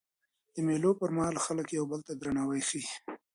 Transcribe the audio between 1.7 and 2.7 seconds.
یو بل ته درناوی